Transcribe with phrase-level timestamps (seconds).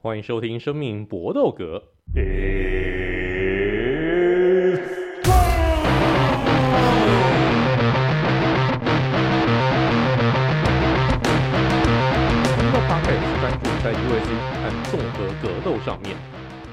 [0.00, 1.76] 欢迎收听《生命搏斗格》。
[2.14, 2.20] 这
[12.70, 14.28] 个 podcast 是专注在 UFC
[14.62, 16.16] 和综合格斗上面。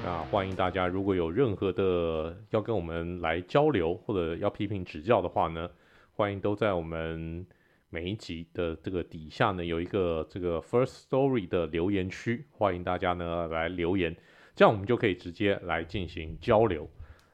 [0.03, 5.67] 那欢迎大家，如果有任何的要跟我们来交流或者要批评指教的话呢，
[6.13, 7.47] 欢迎都在我们。
[7.95, 14.13] 每一集的这个底下呢，有一个这个 First Story 的留言区，欢迎大家呢来留言，
[14.53, 16.89] 这样我们就可以直接来进行交流。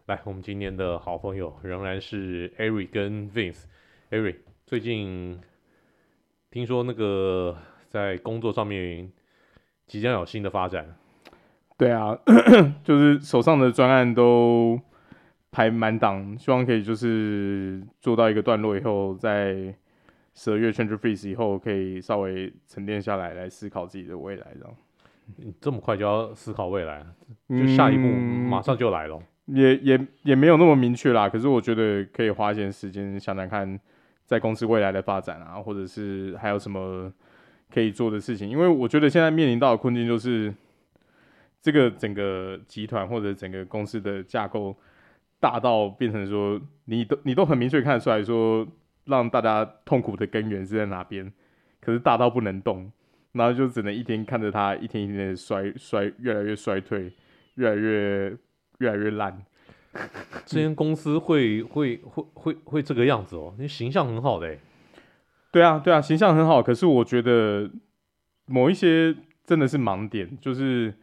[0.05, 3.63] 来，我们今天的好朋友仍然是 Eric 跟 Vince。
[4.11, 4.35] Eric
[4.67, 5.41] 最近
[6.51, 9.11] 听说那个在工作上面
[9.87, 10.95] 即将有新的发展。
[11.75, 12.15] 对啊，
[12.85, 14.79] 就是手上的专案都
[15.49, 19.73] 排满档，希望可以就是做到一个段落以后再。
[20.33, 24.75] 十二月 change freeze 以后，可以稍微沉淀下来，来思考自己的未来，这样。
[25.37, 27.05] 你这么快就要思考未来，
[27.47, 29.21] 就下一步马上就来了？
[29.47, 31.29] 嗯、也也也没有那么明确啦。
[31.29, 33.79] 可是我觉得可以花一些时间想想看，
[34.25, 37.11] 在公司未来的发展啊，或者是还有什么
[37.73, 38.49] 可以做的事情。
[38.49, 40.53] 因为我觉得现在面临到的困境就是，
[41.61, 44.75] 这个整个集团或者整个公司的架构
[45.39, 48.67] 大到变成说，你都你都很明确看得出来说。
[49.11, 51.31] 让大家痛苦的根源是在哪边？
[51.81, 52.91] 可是大到不能动，
[53.33, 57.11] 然后就只能一天看着它一天一天的衰衰，越来越衰退，
[57.55, 58.37] 越来越
[58.77, 59.43] 越来越烂。
[60.45, 63.53] 这间公司会会会会会这个样子哦？
[63.59, 64.55] 你形象很好的。
[65.51, 66.63] 对啊对啊，形象很好。
[66.63, 67.69] 可是我觉得
[68.45, 70.93] 某一些真的是盲点，就是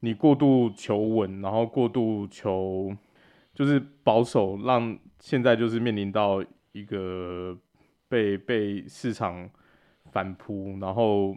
[0.00, 2.94] 你过度求稳，然后过度求
[3.54, 6.44] 就是保守，让现在就是面临到。
[6.74, 7.56] 一个
[8.08, 9.48] 被被市场
[10.10, 11.34] 反扑，然后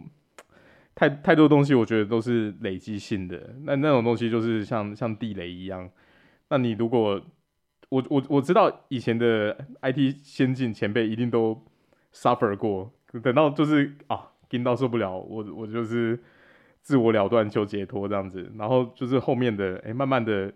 [0.94, 3.54] 太太多东西，我觉得都是累积性的。
[3.62, 5.88] 那那种东西就是像像地雷一样。
[6.50, 7.22] 那你如果
[7.88, 11.64] 我我我知道以前的 IT 先进前辈一定都
[12.12, 16.18] suffer 过，等到就是啊，听到受不了，我我就是
[16.82, 18.50] 自我了断求解脱这样子。
[18.58, 20.52] 然后就是后面的哎，慢慢的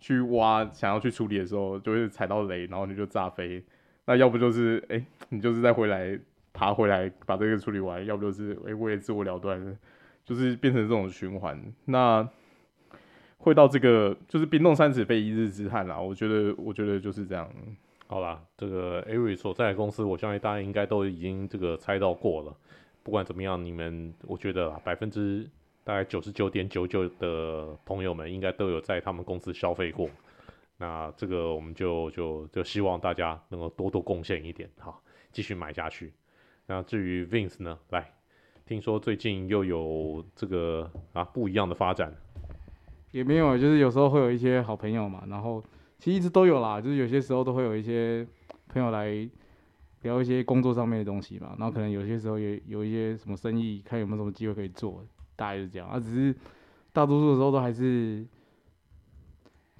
[0.00, 3.62] 去挖，想要去处理的时候，就会踩到雷，然后你就炸飞。
[4.06, 6.18] 那要不就是哎、你就是再回来
[6.52, 9.78] 爬回来把这个处理完，要不就是哎，我也自我了断，
[10.24, 11.60] 就是变成这种循环。
[11.86, 12.28] 那
[13.38, 16.00] 会到这个就是冰冻三尺非一日之寒啦。
[16.00, 17.50] 我觉得，我觉得就是这样。
[18.06, 22.54] 好啦，这个 Eric 所在的公司，我相信大家应该都已经这个猜到过了。
[23.02, 25.48] 不管怎么样，你们我觉得百分之
[25.82, 30.08] 大概九十九点九九的朋友们应该都有在他们公司消费过。
[30.84, 35.02] 那这个我们就就就希望大家能够多多贡献一点，好，
[35.32, 36.12] 继续买下去。
[36.66, 37.78] 那至于 Vince 呢？
[37.88, 38.12] 来，
[38.66, 42.12] 听说最近又有这个啊不一样的发展。
[43.12, 45.64] 也没有，就是有时候会有一些好朋友嘛，然后
[45.98, 48.26] 其实一直都有啦，就是有些时候都会有一些
[48.68, 49.26] 朋友来
[50.02, 55.02] 聊一些工作上面的东西嘛，然后可能有些时候也有一些什么生意，看有没有什么机会可以做，
[55.34, 55.88] 大概是这样。
[55.88, 56.34] 啊，只是
[56.92, 58.26] 大多数的时候都还是。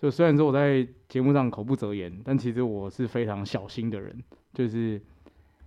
[0.01, 4.23] 就虽然说我在节目上口不择言，但其实我是非常小心的人，
[4.53, 5.01] 就是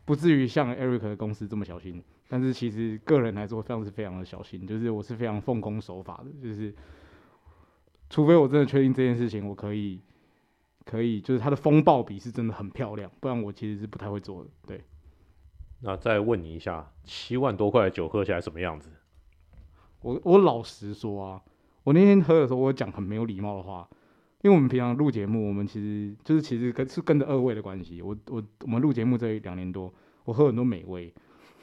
[0.05, 2.03] 不至于像 Eric 的公司这么小心。
[2.29, 6.75] 但是其实个人来说，非常是非常的小心，就是我是非常奉公守法的，就是
[8.09, 10.01] 除非我真的确定这件事情，我可以
[10.83, 14.49] 可以，就是它的风暴比是真的很漂亮，不然我其实是不太会做的。
[14.67, 14.83] 对。
[15.79, 18.89] 那再问你一下，七万多块的酒喝起来什么样子？
[20.01, 21.41] 我我老实说啊，
[21.83, 23.87] 我那天喝的时候，我讲很没有礼貌的话。
[24.47, 28.01] 因为我们平常录节目，我们其实就是其实跟是跟着二位的关系。
[28.01, 29.93] 我我我们录节目这两年多，
[30.23, 31.13] 我喝很多美味，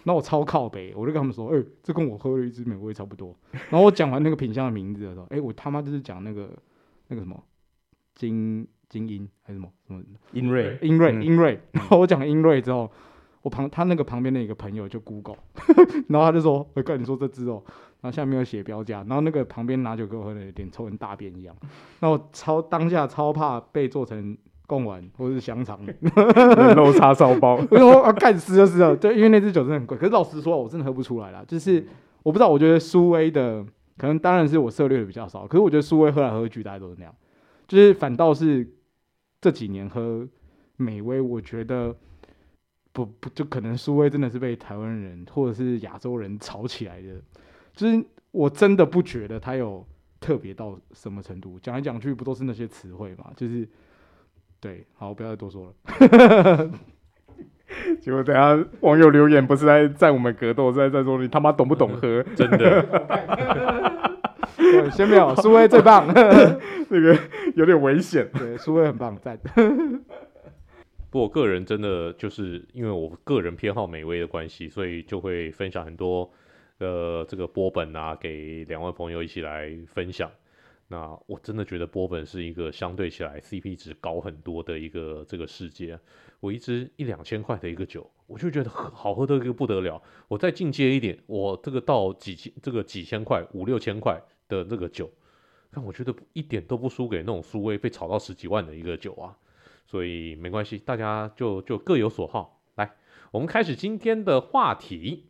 [0.02, 3.34] 那我超靠北，我就跟他们说，哎、欸，这跟我喝了一支美味差不多。
[3.52, 6.54] 然后我讲完那个品相的名字的时候，哎、欸，我他妈就是讲那个
[7.08, 7.42] 那个什么
[8.14, 10.02] 金金英还是什么什么
[10.32, 11.58] 英瑞英瑞英瑞。
[11.72, 12.92] 然后我讲了英瑞之后，
[13.44, 15.36] 我旁他那个旁边的一个朋友就 Google，
[16.08, 17.62] 然后他就说，我跟你说这只哦。
[18.00, 21.54] 然后下面有写标价，然后那个旁边拿酒给我喝的，有点抽成大便一样。
[22.00, 24.36] 那我超当下超怕被做成
[24.66, 25.78] 贡丸或者是香肠，
[26.74, 27.58] 肉叉烧包。
[27.70, 28.96] 我说啊，干死就是了。
[28.96, 29.96] 对，因为那支酒真的很贵。
[29.98, 31.44] 可是老实说，我真的喝不出来啦。
[31.46, 31.86] 就是
[32.22, 33.64] 我不知道，我觉得苏威的
[33.98, 35.46] 可能当然是我涉猎的比较少。
[35.46, 37.14] 可是我觉得苏威喝来喝去大家都是那样。
[37.66, 38.66] 就是反倒是
[39.40, 40.26] 这几年喝
[40.76, 41.96] 美威，我觉得
[42.94, 47.08] 不不就可能苏威真的是被台湾人或者是亚洲人炒起来的。
[47.74, 49.84] 就是我真的不觉得他有
[50.20, 53.32] 特别到什么程度，讲来讲去不都是那些词汇嘛？
[53.36, 53.68] 就是
[54.60, 56.70] 对，好，不要再多说了。
[58.00, 62.22] 结果等下网友留言不是在在我们格斗，是在在说你他妈懂不懂喝？
[62.36, 63.92] 真的。
[64.56, 67.18] 有，先没有，苏威最棒， 那个
[67.56, 68.30] 有点危险。
[68.34, 69.38] 对，苏威很棒，赞。
[71.14, 76.28] 不过我个人真的就是因为我个人偏好美味的关系，所以就会分享很多
[76.78, 80.28] 呃这个波本啊，给两位朋友一起来分享。
[80.88, 85.96] 那我真的觉得波本是一个相对起来 CP 值高很多的一个这个世界。
[86.40, 90.02] 我一支一两千块的一个酒，我就觉得好喝的一个不得了。
[90.26, 95.08] 我再进阶一点，我这个到几千这个几千块五六千块的这个酒，
[95.70, 99.38] 但我觉得一点都不输给那种苏威被炒到十几万的一个酒啊。
[99.84, 102.62] 所以没关系，大家就就各有所好。
[102.76, 102.96] 来，
[103.30, 105.26] 我们开始今天的话题。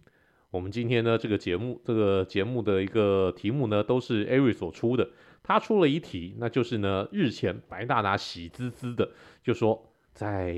[0.51, 5.11] 我们今天呢这个节目这个节目的一个题目呢都是 Ari 所出的。
[5.43, 9.11] 他出了一题，那就是呢，日前白大拿喜滋滋的
[9.43, 10.55] 就说，在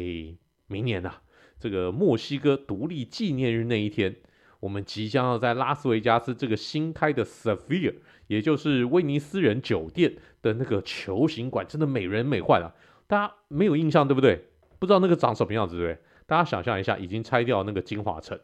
[0.69, 1.15] 明年呐、
[1.59, 4.15] 这个墨西哥独立纪念日那一天，
[4.61, 7.95] 我们即将要在拉斯维加斯这个新开的 Sphere，
[8.29, 12.73] 也就是威尼斯人酒店的那个球形馆，真的美轮美奂啊。
[13.07, 14.45] 大家没有印象对不对？
[14.79, 15.99] 不知道那个长什么样子对不对？
[16.27, 18.39] 大家想象一下，已经拆掉那个金华城，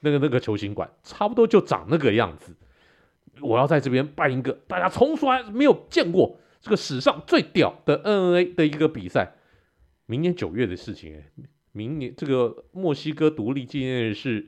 [0.00, 2.54] 那个那个球形馆，差不多就长那个样子。
[3.40, 9.34] 我要在这边办一个大家从来没有见过这个史上最屌的 NNA 的一个比赛，
[10.06, 11.24] 明年九月的事情哎，
[11.72, 14.46] 明年这个墨西哥独立纪念日是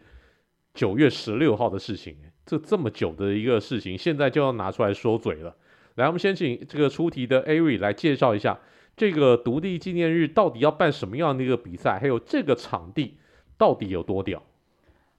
[0.72, 5.54] 九月十六号的事情哎，这这么久的一个事情，现在就要拿出来说嘴了。
[5.96, 8.58] 来，我们先请这个出题的 Ari 来介绍一下
[8.98, 13.16] 这个独立纪念日到底要办什么样的一个比赛，还有这个场地
[13.56, 14.42] 到底有多屌。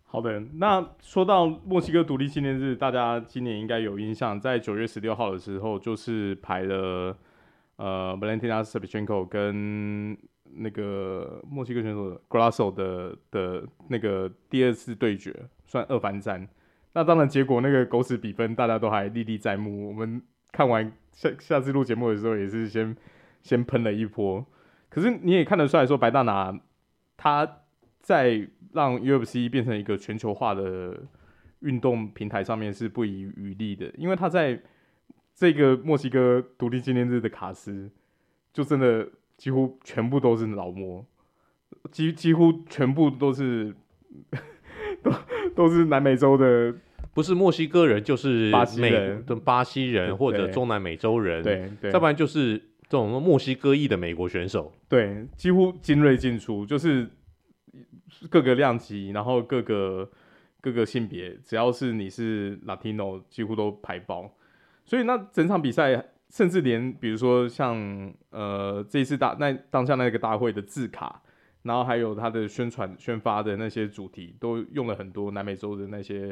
[0.04, 7.16] 好的，那说到墨西哥独立纪念日，大家今年应该有印象，在九月十六号的时候，就是排了
[7.78, 10.18] 呃 Valentina Shevchenko 跟
[10.56, 15.34] 那个墨西哥选手 Grasso 的的那个第二次对决，
[15.68, 16.48] 算二番战。
[16.94, 19.88] 那当然，结果那个狗屎比分大家都还历历在目。
[19.90, 20.20] 我们
[20.52, 22.98] 看完下下次录节目的时候，也是先
[23.41, 24.45] 先喷了一波。
[24.89, 26.59] 可是你也看得出来说，白大拿
[27.18, 27.62] 他
[28.01, 28.47] 在。
[28.71, 30.95] 让 UFC 变成一个全球化的
[31.62, 34.62] 运动平台上面是不遗余力的，因为他在
[35.33, 37.89] 这个墨西哥独立纪念日的卡斯，
[38.53, 41.03] 就真的几乎全部都是老墨，
[41.91, 43.74] 几几乎全部都是
[45.01, 45.12] 都
[45.56, 46.71] 都是南美洲的，
[47.15, 57.09] 不是墨西哥人就是巴西人，巴西人或者中南美洲人，对对，要不然就是这种墨西哥裔的美国选手，对，几乎精锐尽出，就是。
[58.27, 60.09] 各个量级，然后各个
[60.59, 64.36] 各个性别，只要是你是 Latino，几乎都排爆。
[64.83, 71.21] 所以那整场比赛，甚至连比如说像呃这一次大那当下那个大会的字卡，
[71.62, 76.30] 然后还有他的宣传宣发的那些主题，都用了很多南美洲的那些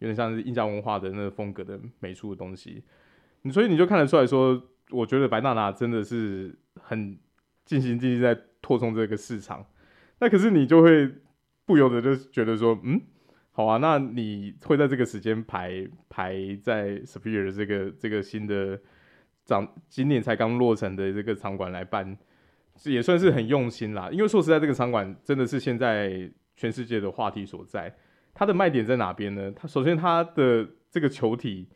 [0.00, 2.82] 有点像是印加文化的那个风格的美术的东西。
[3.42, 4.60] 你所以你就看得出来说，
[4.92, 7.18] 我觉得白娜娜真的是很
[7.64, 9.64] 尽心尽力在拓充这个市场。
[10.20, 11.10] 那可是你就会
[11.64, 13.00] 不由得就觉得说，嗯，
[13.50, 18.80] 好啊，那你会在这个时间排排在 Sphere 这个这个新的
[19.44, 22.16] 长今年才刚落成的这个场馆来办，
[22.84, 24.08] 也算是很用心啦。
[24.12, 27.92] 因为说实在，这个场馆真的是现在全世界的话题所在。
[28.34, 29.52] 它的卖点在哪边呢？
[29.54, 31.68] 它首先它的这个球体，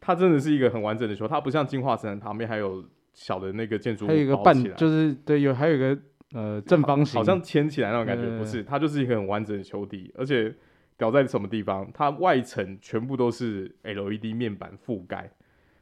[0.00, 2.84] 它真的是一个很完整的球，它不像进化城旁边还有
[3.14, 5.98] 小的那个建筑物，还有一个半，就是对，有还有一个。
[6.34, 10.54] 呃，正方形好，好像牵起来那种感觉，不是，它就是一个很完整的球体，而且
[10.98, 11.90] 屌在什么地方？
[11.94, 15.32] 它外层全部都是 LED 面板覆盖，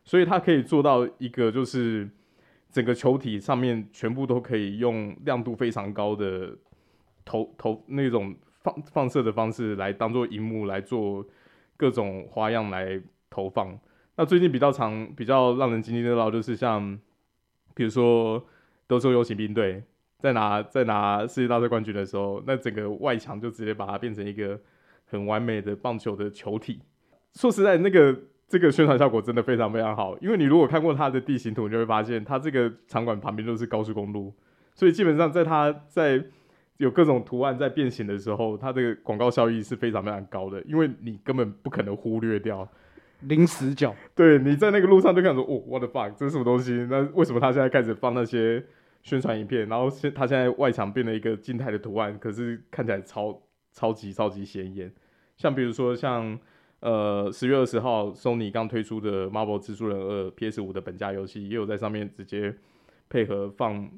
[0.04, 2.08] 所以它可以做到一个就是
[2.70, 6.56] 整个球体上面全部都可以用亮度非常高的
[7.24, 11.26] 投投那种放放射的方式来当做荧幕来做
[11.76, 13.76] 各种花样来投放。
[14.16, 16.98] 那最近比较常比较让人津津乐道就是像
[17.74, 18.44] 比如说
[18.86, 19.82] 德州游骑兵队。
[20.18, 24.58] 在拿在拿世界大赛冠军的时候，那整个外墙就直接把它变成一个
[25.04, 26.80] 很完美的棒球的球体。
[27.34, 28.18] 说实在，那个
[28.48, 30.16] 这个宣传效果真的非常非常好。
[30.18, 34.32] 因为你如果看过它的地形图，你就会发现它这个场馆旁边都是高速公路，
[34.74, 36.24] 所以基本上在它在
[36.78, 40.62] 有各种图案在变形的时候，它这个广告效益是非常非常高的。
[40.62, 42.66] 因为你根本不可能忽略掉
[43.28, 43.94] 零死角。
[44.14, 46.72] 对，你在那个路上就看说，哦，what the fuck，这是什么东西？
[46.90, 48.64] 那为什么他现在开始放那些？
[49.02, 53.40] 宣传影片，然后现他现在外墙变了一个静态的图案，可是看起来超
[53.72, 54.92] 超级超级显眼。
[55.36, 56.36] 像比如说像
[56.80, 62.52] 呃十月二十号，Sony 刚推出的 Marvel 蜘蛛人二 PS 五的本家游戏，也有在上面直接
[63.08, 63.88] 配合放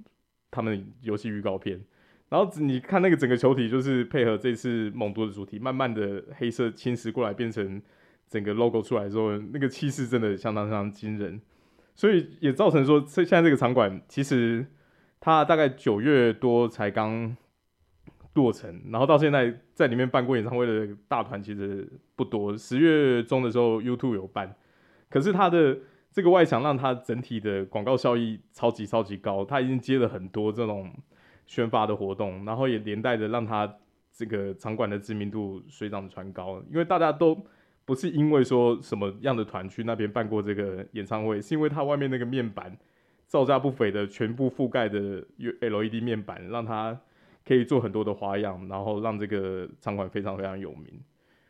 [0.51, 1.81] 他们游戏预告片。
[2.29, 7.81] 然后你看那个整个球体，就是配合这次猛毒的主题，慢慢的黑色侵蚀过来，变成
[8.29, 11.41] 整个 logo 出来之后，那个气势真的相当相当惊人，
[11.95, 14.67] 所以也造成说，这现在这个场馆其实
[15.19, 17.35] 它大概九月多才刚
[18.35, 22.55] 落成，然后到现在在里面办过演唱会的大团其实不多。
[22.55, 24.55] 十月中的时候，YouTube 有办，
[25.09, 25.79] 可是它的
[26.13, 30.93] 这个外墙让它整体的广告效益超级超级高，它已经接了很多这种
[31.47, 33.77] 宣发的活动，然后也连带着让它
[34.13, 37.47] 这个场馆的知名度水涨船高，因为大家都。
[37.89, 42.77] 不是因为说什么样的团去那边办过这个演唱会，是因为它外面那个面板
[43.27, 47.01] 造价不菲的全部覆盖的 LED 面板，让它
[47.47, 51.01] 可以做很多的花样，然后让这个场馆非常非常有名。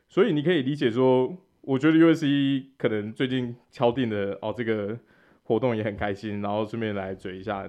[0.08, 4.96] 所以你可以理解说，我觉得 USC 可能最近敲定的哦这个
[5.42, 7.68] 活动也很开心，然后顺便来嘴一下。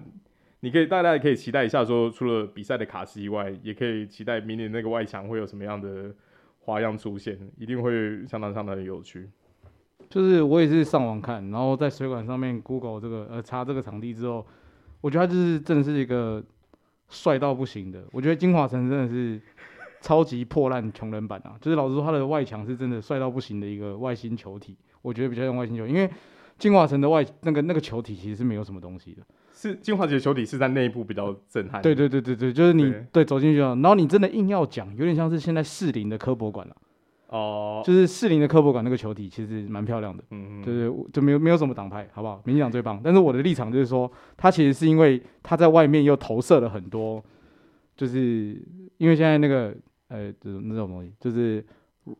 [0.60, 6.14] 你可以大家可以期待一下，说除了比赛的卡司以外，也可以期待明年那个外墙会有什么样的。
[6.60, 9.30] 花样出现，一定会相当相当的有趣。
[10.10, 14.46] 就是我也是上网看，然后在水管上面 Google 这个呃查这个场地之后，
[15.02, 16.44] 我觉得它就是真的是一个
[17.10, 18.04] 帅到不行的。
[18.12, 19.40] 我觉得金华城真的是
[20.02, 21.56] 超级破烂穷人版啊！
[21.62, 24.76] 就是老实说，它的外墙是真的帅到不行的一个外星球体。
[25.02, 26.10] 我觉得比较像外星球，因为
[26.58, 29.22] 金华城的外那个那个球体其实是没有什么东西的。
[29.60, 31.82] 是京华城的球体是在内部比较震撼。
[31.82, 36.76] 对对对对对，就是你对，对走进去，然后你真的硬要讲，有点像是现在士林的科博馆了。
[37.28, 40.24] 哦，就是士林的科博馆那个球体其实蛮漂亮的。
[40.32, 42.42] 嗯嗯，就是就没有没有什么党派，好不好？
[42.46, 43.02] 民进党最棒。
[43.04, 47.22] 但是我的立场就是说，它其实是因为它在外面又投射了很多，
[47.98, 48.58] 就是
[48.96, 49.76] 因为现在那个
[50.08, 51.62] 呃，就是那种东西，就是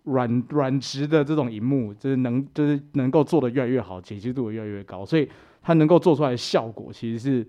[0.04, 5.30] 软软质的这种荧幕，就是能就是能够做的越来越好，解析度越来越高，所以。
[5.62, 7.48] 它能够做出来的效果其实是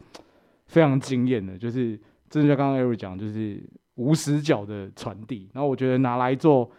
[0.67, 1.99] 非常惊艳的，就是
[2.29, 3.63] 正像刚刚 Eric 讲，就是
[3.95, 5.49] 无死角的传递。
[5.53, 6.71] 然后我觉得拿来做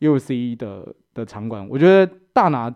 [0.00, 2.74] U C 的的场馆，我觉得大拿，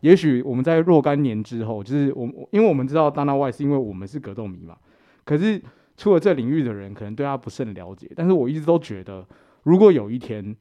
[0.00, 4.76] 也许我们在若干年之后，就是我因为我们知道大拿外是因为我们是格斗迷嘛，
[5.24, 5.62] 可是
[5.96, 8.10] 除了这领域的人可能对他不甚了解。
[8.16, 9.26] 但是我一直都觉得，
[9.62, 10.54] 如果有一天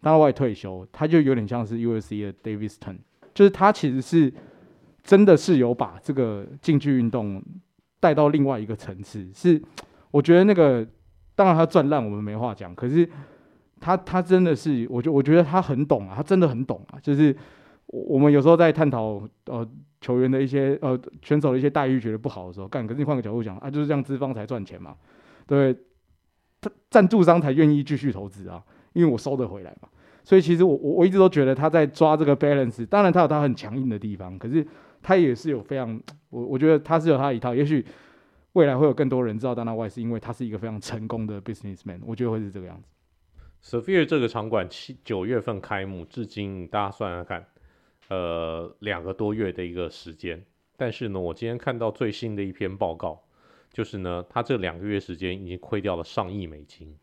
[0.00, 2.98] 大外退休，他就有点像是 U C 的 David Stern，
[3.34, 4.32] 就是他其实是。
[5.02, 7.42] 真的是有把这个竞技运动
[7.98, 9.60] 带到另外一个层次，是
[10.10, 10.86] 我觉得那个
[11.34, 13.08] 当然他赚烂我们没话讲，可是
[13.80, 17.36] 他他真的是，我觉我觉得他很懂啊，他真的很懂啊，就是
[17.86, 19.68] 我们有时候在探讨呃
[20.00, 24.94] 球员的一些呃选手的一些待遇觉得不好的时候，干，可是你换个角度讲啊，就是这样资方才赚钱嘛，
[25.46, 25.76] 对，
[26.60, 29.88] 他赞助商才愿意继续投资啊，因为我收得回来嘛，
[30.22, 34.66] 所以其实我我我一直都觉得他在抓这个 balance，当然他有他很强硬的地方，可是。
[35.02, 37.84] 他也是有非常，我我觉得他是有他一套，也许
[38.52, 42.88] 未来会有更多人知道 Dana White，是因为他是一个非常成功的 businessman，我觉得会是这个样子。
[43.62, 47.46] Sphere 这个场馆七九月份开幕，至今大家算算看，
[48.08, 50.44] 呃，两个多月的一个时间。
[50.76, 53.22] 但是呢，我今天看到最新的一篇报告，
[53.72, 56.96] 就是呢，他这两个月时间已经亏掉了上亿美金，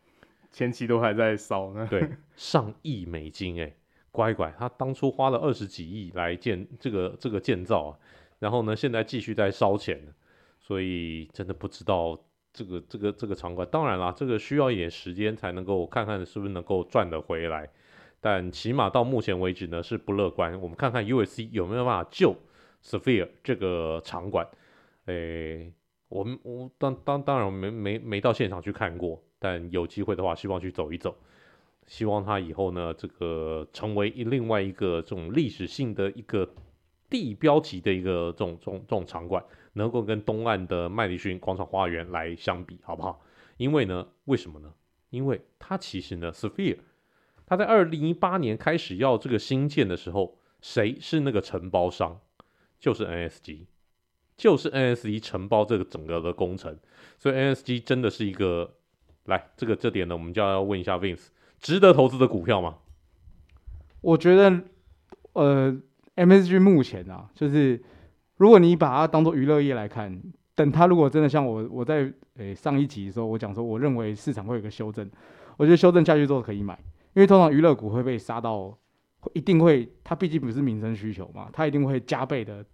[0.52, 1.86] 前期都还在烧呢。
[1.88, 3.76] 对，上亿美金诶、欸。
[4.12, 7.98] 乖乖，他当初花了二十几亿来建这个这个建造啊，
[8.38, 10.00] 然后呢，现在继续在烧钱，
[10.58, 12.18] 所以真的不知道
[12.52, 13.66] 这个这个这个场馆。
[13.70, 17.68] 当然啦，这个需要一点时间才能够看看是不是能够赚得回来，
[18.20, 20.60] 但起码到目前为止呢是不乐观。
[20.60, 22.34] 我们看看 USC 有没有办法救
[22.82, 24.46] Sphere 这个场馆。
[25.06, 25.72] 诶，
[26.08, 31.16] 我们我当当当然我没没没到现场去看过，但有机会的话，希望去走一走。
[31.90, 36.48] 希望他以后呢，这个成为一另外一个这种历史性的一个
[37.10, 43.20] 地标级的一个这种这种这种场馆，能够跟东岸的麦迪逊广场花园来相比，好不好？
[43.56, 44.72] 因为呢，为什么呢？
[45.10, 46.78] 因为它其实呢，Sphere，
[47.44, 52.20] 它在二零一八年开始要这个新建的时候，谁是那个承包商？
[52.78, 53.66] 就是 NSG，
[54.36, 56.78] 就是 NSG 承包这个整个的工程，
[57.18, 58.76] 所以 NSG 真的是一个，
[59.24, 61.30] 来这个这点呢，我们就要问一下 Vince。
[61.60, 62.76] 值得投资的股票吗？
[64.00, 64.62] 我觉得，
[65.34, 65.76] 呃
[66.16, 67.82] ，MSG 目前啊，就是
[68.36, 70.22] 如果你把它当做娱乐业来看，
[70.54, 75.08] 等它如果真的像我我在诶、上一集的时候，我讲说，我认为市场会有个修正，
[75.58, 76.78] 我觉得修正下去之后可以买，
[77.12, 78.74] 因为通常娱乐股会被杀到，
[79.34, 82.64] 一定会，它毕竟不是民生需求嘛，它一定会加倍的，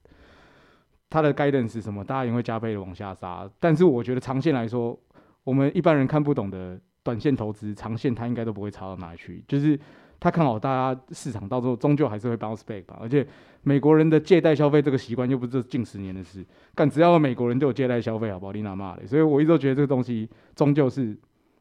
[1.11, 3.51] 它的 guidance 是什么，大家也会加倍的往下杀。
[3.59, 4.97] 但是我觉得长线来说，
[5.43, 6.81] 我们一般人看不懂的。
[7.07, 9.41] 短线投资，长线它应该都不会差到哪里去。
[9.47, 9.79] 就是
[10.19, 12.99] 他看好大家市场，到时候终究还是会 bounce back 吧。
[13.01, 13.25] 而且
[13.63, 16.45] 美国人的借贷消费这个习惯又不是近十年的事，
[16.75, 18.53] 但只要美国人都有借贷消费，好不好？
[18.53, 19.07] 你哪骂的？
[19.07, 21.17] 所以我一直都觉得这个东西终究是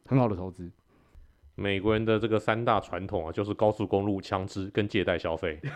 [0.06, 0.68] 很好的投资。
[1.54, 5.60] 美国人的这个三大传统啊，就是高速公路、枪支跟借贷消费。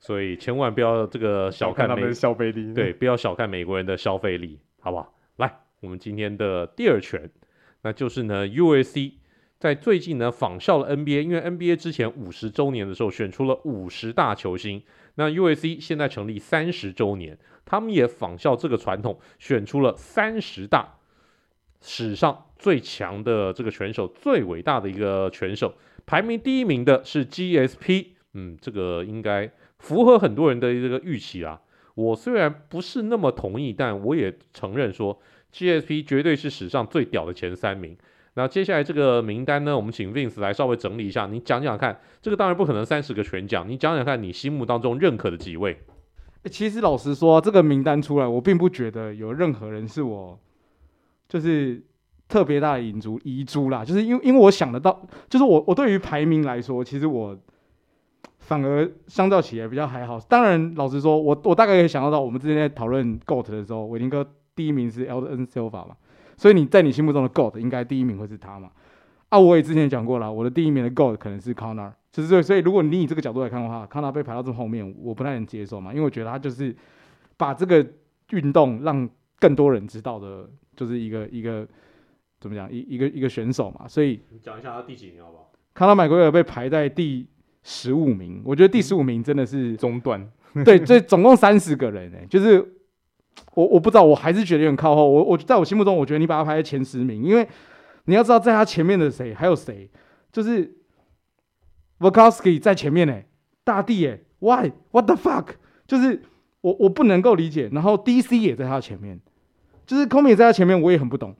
[0.00, 5.14] 所以千万不要这个小看，小看他们的消费力，对，不要小看美国人的消费力，好不好？
[5.36, 7.30] 来，我们今天的第二拳，
[7.82, 9.12] 那就是呢，USC
[9.58, 14.82] 在最近呢仿效了 NBA，因为 NBA 之前五十周年的时候选出了五十大球星，
[15.14, 20.98] 那 USC 现在成立三十周年，他们也仿效这个传统，选出了三十大
[21.80, 25.74] 史上最强的这个拳手，最伟大的一个拳手，
[26.06, 29.50] 排名第一名的是 GSP，嗯，这个应该。
[29.78, 31.60] 符合很多人的这个预期啊，
[31.96, 35.20] 我虽然不是那么同意，但我也承认说
[35.54, 37.96] ，GSP 绝对是史上最屌的前三名。
[38.34, 45.78] 那接下来这个名单呢，我们请 Vince 来稍微整理一下，你讲讲看，这个当然不可能三十个全讲，你讲讲看你心目当中认可的几位。
[46.50, 50.38] 其实老实说，这个名单出来，我并不觉得有任何人是我
[51.28, 51.82] 就是
[52.28, 57.38] 特别大的遗珠遗珠啦，就是因为因为我想得到，就是我我对于排名来说，其实我。
[58.44, 60.18] 反而相较起来比较还好。
[60.18, 65.96] 当然，老实说，我我大概也想到到，我们之前在讨论 GOAT 的时候，韦林哥第一名是 Anderson Silva 嘛，
[66.36, 68.70] 所以你在你心目中的 GOAT 应该第一名会是他嘛？
[69.28, 76.74] 啊，我也之前讲过了，我的第一名的 GOAT 可能是 Conor，就是所以如果你以这个角度来看的话，Conor 被排到这么后面，我不太能接受嘛，因为我觉得他就是
[77.36, 77.86] 把这个
[78.30, 81.66] 运动让更多人知道的，就是一个一个
[82.40, 87.26] 怎么讲一一个一个选手嘛，所以你讲一下他第几名好不好 McGregor 被排在第。
[87.64, 90.28] 十五名，我觉得第十五名真的是中段。
[90.64, 92.60] 对，这总共三十个人诶、欸，就是
[93.54, 95.08] 我我不知道，我还是觉得有点靠后。
[95.08, 97.46] 我我在我心目中，我觉得你把他排在前十名，因为
[98.04, 99.90] 你要知道，在他前面的谁还有谁，
[100.32, 100.76] 就是
[101.98, 103.26] Volkanovski 在前面呢、欸，
[103.64, 105.54] 大地诶、欸、Why What the fuck？
[105.86, 106.22] 就是
[106.62, 107.68] 我我不能够理解。
[107.72, 109.20] 然后 DC 也在他前面，
[109.86, 111.36] 就是 Commey 也在他前面，我也很不懂。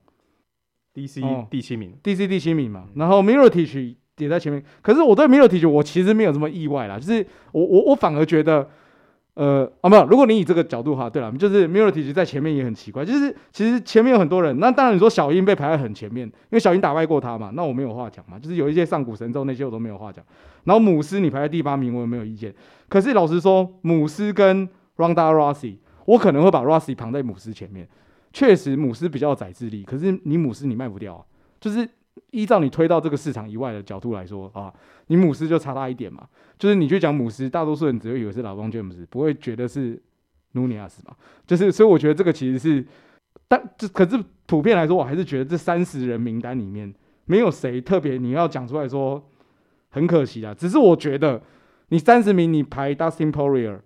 [0.94, 8.68] DC、哦、第七名，DC 第七名嘛，然后 Mirotic 也在前面，可是我对 Mirotic 我其实没有这么意外啦，就是我我我反而觉得，
[9.34, 20.22] 呃啊没有，如果你以这个角度哈，对了，就是 Mirotic 在前面也很奇怪，就是其实前面有很多人，那当然你说小鹰被排在很前面，因为小鹰打败过他嘛，那我没有话讲嘛，就是有一些上古神咒那些我都没有话讲，
[20.64, 22.54] 然后母狮你排在第八名我也没有意见，
[22.88, 27.88] 可是老实说，母狮跟 Ronda Rousey，我可能会把 Rousey 绑在母狮前面，
[28.34, 31.24] 确实母狮比较宰制力，可是你母狮你卖不掉啊，
[31.58, 31.88] 就是。
[32.30, 34.72] 依照你推到这个市场以外的角度来说啊，
[35.06, 36.26] 你姆斯就差他一点嘛。
[36.58, 40.00] 就是你去讲姆斯，大多数人只会以为是老邦詹姆斯，不会觉得是
[40.52, 41.14] 努尼亚斯嘛。
[41.46, 42.86] 就是所以我觉得这个其实是，
[43.48, 46.92] 但这可是普遍来说，我还是觉得这三十人名单里面
[47.24, 49.22] 没有谁特别你要讲出来说
[49.90, 50.54] 很可惜啊。
[50.54, 51.42] 只是我觉得
[51.88, 53.80] 你三十名你排 Dustin Poirier，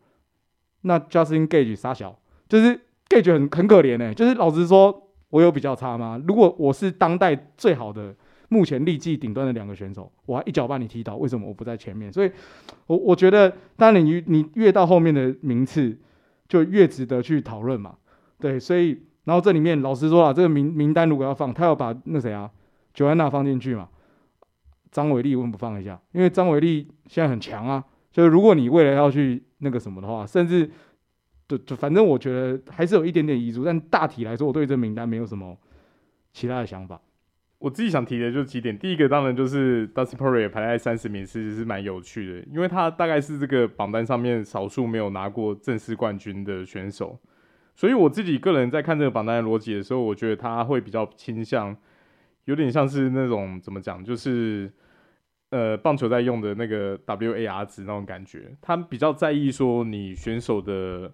[0.82, 5.04] 那 Justin Gage 杀小，就是 Gage 很很可怜哎、就是老实说。
[5.30, 6.22] 我有比较差吗？
[6.26, 8.14] 如果我是当代最好的、
[8.48, 12.12] 目前历季顶端的两个选手，我还一脚把你踢倒，为什么我不在前面？
[12.12, 12.30] 所以，
[12.86, 15.98] 我我觉得，当然你你越到后面的名次，
[16.48, 17.96] 就越值得去讨论嘛。
[18.38, 22.48] 对，所以，然后这里面老实说啊，这个名名单如果要放，他要把那谁啊
[22.94, 23.88] ，Joanna 放进去嘛？
[24.92, 26.00] 张伟丽为什么不放一下？
[26.12, 27.84] 因为张伟丽现在很强啊。
[28.12, 30.70] 就是如果你未来要去那个什么的话，甚至。
[31.48, 35.56] 就就反正我觉得还是有一点点遗珠，但大体来说，我对这名单没有什么
[36.32, 37.00] 其他的想法。
[37.58, 47.18] 我自己想提的就是几点，第一个当然就是 Dustin Poirier 排在三十名，其实是蛮有趣的，因为他大概是这个榜单上面少数没有拿过正式冠军的选手，
[47.74, 51.76] 所以我自己个人在看这个榜单的逻辑的时候，我觉得他会比较倾向，
[52.44, 54.70] 有点像是那种怎么讲，就是。
[55.50, 61.10] 呃，棒球在用的那个 WAR 值那种感觉，他比较在意说你选手的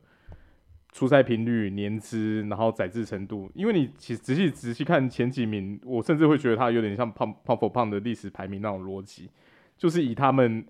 [0.93, 3.51] 出赛频率、年资，然后载制程度。
[3.55, 9.31] 因为你其实仔细仔细看前几名，我甚至会觉得他有点像 Pound for Pound 的历史排名那种逻辑，
[9.77, 10.65] 就是以他们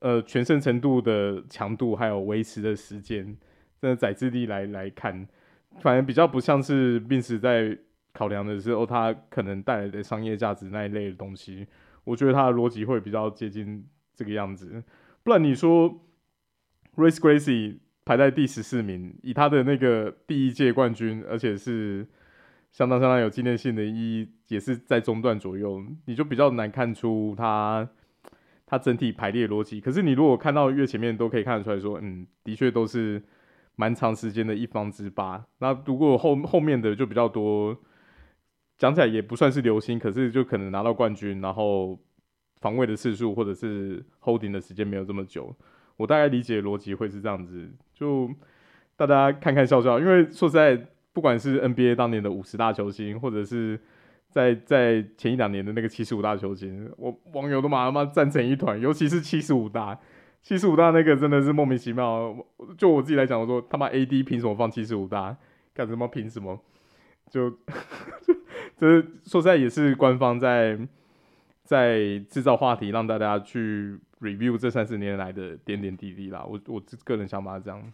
[0.00, 3.36] 呃全胜程度的强度，还有维持的时间，
[3.78, 5.28] 这个宰制力来来看，
[5.80, 7.78] 反而比较不像是 Vince 在
[8.14, 11.66] 考量的时候，他可能带来的商业价值那一类的东西。
[12.04, 14.82] 我觉得他的逻辑会比较接近这个样子，
[15.22, 15.90] 不然你说
[16.96, 22.06] ，Race Gracie 排在第十四名，以他的那个第一届冠军，而且是
[22.72, 27.86] 相当相当有纪念性的意义，也是在中段左右，你就比较难看出他
[28.64, 29.78] 他整体排列逻辑。
[29.78, 33.22] 可是你如果看到越前面，都可以看得出来说，嗯，的确都是
[33.76, 35.44] 蛮长时间的一方之霸。
[35.58, 37.76] 那如果后后面的就比较多。
[38.78, 41.98] 讲起来也不算是流星，可是就可能拿到冠军，然后
[42.60, 45.52] 防卫的次数或者是 holding 的时间没有这么久。
[45.98, 48.30] 我大概理解逻辑会是这样子，就
[48.96, 50.00] 大家看看笑笑。
[50.00, 53.78] 因为说实在，不管是 NBA 当年的五十大球星，或者是
[54.30, 59.98] 在在前一两年的那个七十五大球星，我网友都马上妈站成一团，尤其是七十五大，
[60.40, 62.34] 七十五大那个真的是莫名其妙。
[62.78, 65.36] 就我自己来讲，我说他妈 AD 凭什么放七十五大？
[65.74, 66.60] 干什么凭什么？
[67.30, 67.50] 就
[68.78, 70.78] 这说实在也是官方在
[71.62, 76.44] 在制造话题，让大家去 review 这三十年来的点点滴滴啦。
[76.44, 77.92] 我我个人想法是这样。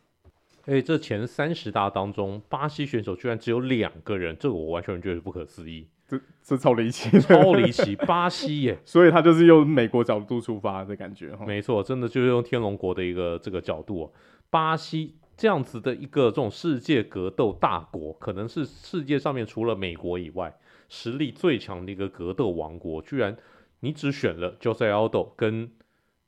[0.66, 5.86] 哎，这前三十大当中，巴西选手居然只有两个人，这个我完全觉得不可思议。
[6.08, 7.94] 这这超离奇，超离奇！
[7.96, 11.36] 巴西耶， 所以他就是用美国角度出发的感觉。
[11.46, 14.10] 没错，真的就是用天龙国的一个这个角度，
[14.48, 20.54] 巴西这样子的一个这种世界格斗大国，可能是世界上面除了美国以外
[20.88, 23.36] 实力最强的一个格斗王国，居然
[23.80, 25.70] 你只选了 Jose Aldo 跟。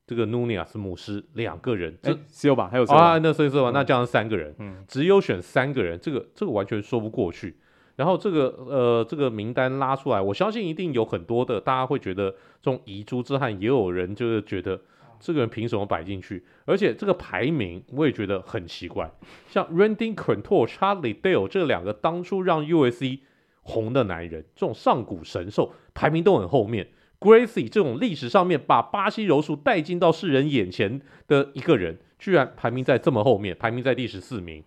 [0.07, 2.69] 这个努尼亚斯姆斯两个人，这只有吧？
[2.71, 7.57] 还有啊，那所以说吧，嗯、那这样三个人，嗯，只有选三个人，这个这个完全说不过去。
[7.97, 12.31] 然后这个呃，这个名单拉出来，我相信一定有很多的大家会觉得
[12.63, 14.81] 这种遗珠之憾，也有人就是觉得
[15.19, 16.45] 这个人凭什么摆进去？
[16.67, 19.11] 而且这个排名我也觉得很奇怪，
[19.49, 23.21] 像 Randy Couture、Charlie Dale 这两个当初让 USC
[23.63, 26.87] 红的男人，这种上古神兽排名都很后面。
[27.19, 34.63] Gracie 这种历史上面把巴西柔术带进到世人眼前的一个人，居然排名在这么后面，排名在第十四名。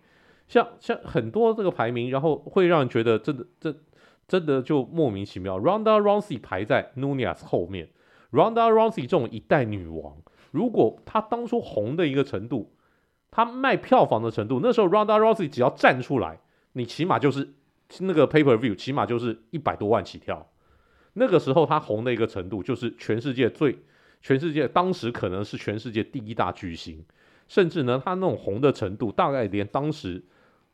[0.48, 3.72] 像像很多这个排名，然后会让人觉得真的这
[4.26, 5.58] 真的就莫名其妙。
[5.60, 7.88] Ronda Rousey 排在 Nunes 后面
[8.32, 10.16] ，Ronda Rousey 这种一代女王，
[10.50, 12.72] 如果她当初红的一个程度，
[13.30, 16.40] 她卖票房的程度，那时候 Ronda Rousey 只要站出来，
[16.72, 17.54] 你起码就是
[18.00, 20.49] 那个 Pay Per View 起码就是一百多万起跳。
[21.14, 23.76] 那个时候他红的一个程度，就是全世界最，
[24.22, 27.04] 全世界当时可能是全世界第一大巨星，
[27.48, 30.22] 甚至呢，他那种红的程度，大概连当时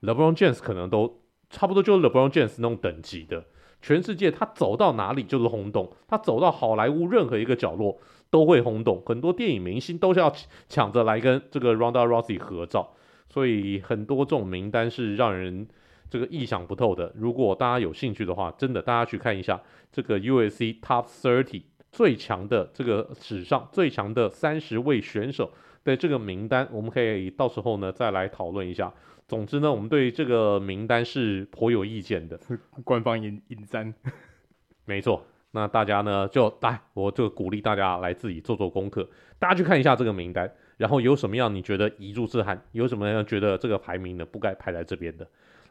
[0.03, 3.45] LeBron James 可能都差不多，就是 LeBron James 那种等级的。
[3.81, 10.33] 全世界他走到哪里就是轰动，他走到好莱坞任何一个角落都会轰动，很多电影明星都是要
[10.69, 12.95] 抢着来跟这个 Ronda Rousey 合照，
[13.29, 15.67] 所以很多这种名单是让人。
[16.09, 25.51] 这个意想不透的，如果大家有兴趣的话，真的大家去看一下这个 USC Top Thirty 最强的这个史上最强的三十位选手
[25.85, 28.93] 的这个名单，我们可以到时候呢再来讨论一下。
[29.27, 32.39] 总之呢，我们对这个名单是颇有意见的。
[32.85, 33.93] 官方引引战，
[34.85, 35.25] 没错。
[35.53, 45.27] 那大家呢就来，我就鼓励大家来自己做做功课，大家去看一下这个名单，然后有什么样你觉得遗珠之憾，有什么样觉得这个排名呢不该排在这边的。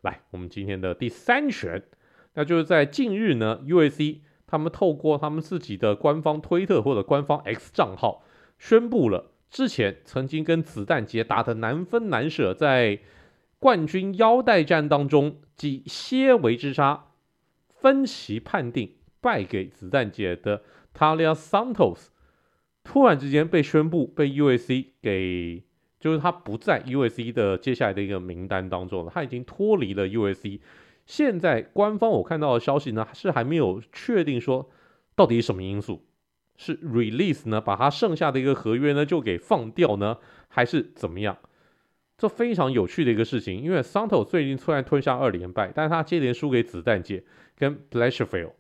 [0.06, 1.82] 来，我们今天的第三拳，
[2.36, 8.24] 那就是在近日呢，UAC 他们透过他们自己的官方推特或者官方 X 账号
[8.60, 13.00] 宣布了，之前曾经跟子弹杰打得难分难舍，在
[13.58, 17.08] 冠军腰带战当中，继些微之差
[17.68, 20.62] 分歧判定败给子弹姐的
[20.96, 22.10] Talia Santos，
[22.84, 25.64] 突然之间被宣布被 UAC 给。
[26.06, 30.60] 就是他不在 UFC 的接下来的一个名单当中了，他已经脱离了 UFC。
[31.08, 34.70] 现在官方我看到的消息呢，是还没有确定说
[35.16, 36.06] 到底什么因素，
[36.58, 41.36] 是 release 呢，把他剩下的一个合约呢就给放掉呢，还是怎么样？
[42.20, 47.24] 这非常有趣的一个事情，因为 Santo 最近突然吞下二连败，但是他接连输给子弹姐
[47.58, 48.52] 跟 Blanchfield，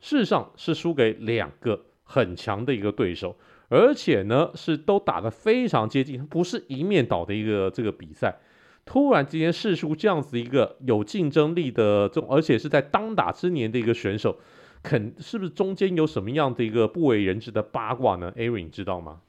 [0.00, 3.38] 事实上是输给两个很强的一个对手。
[3.68, 8.38] 而且呢，是都打得非常接近，不是一面倒的一个这个比赛。
[8.84, 14.38] 突然之间试出这样子一个有竞争力的这种，而且是在当打之年的一个选手，
[14.82, 19.22] 肯是不是中间有什么样的一个不为人知的八卦呢？Aaron 你知道吗？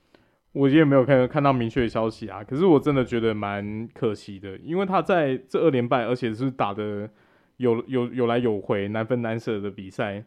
[0.52, 2.44] 我也没有看看到明确的消息啊。
[2.44, 7.10] 可是我真的觉得蛮可惜的，因为他在这二连败，而且是打得
[7.56, 10.26] 有有有来有回、难分难舍的比赛，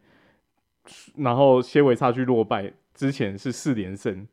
[1.17, 2.73] 然后些微差距落败。
[2.99, 4.27] 之前是四连胜，